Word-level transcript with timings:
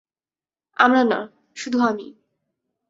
আমরা 0.77 1.01
না, 1.03 1.19
শুধু 1.57 1.77
আমি। 1.81 2.07